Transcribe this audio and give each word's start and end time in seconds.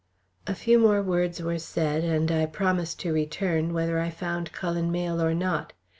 A 0.47 0.55
few 0.55 0.79
more 0.79 1.03
words 1.03 1.39
were 1.43 1.59
said, 1.59 2.03
and 2.03 2.31
I 2.31 2.47
promised 2.47 2.99
to 3.01 3.13
return, 3.13 3.71
whether 3.71 3.99
I 3.99 4.09
found 4.09 4.51
Cullen 4.51 4.91
Mayle 4.91 5.21
or 5.21 5.35
not. 5.35 5.73